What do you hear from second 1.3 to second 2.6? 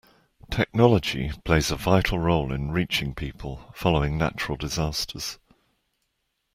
plays a vital role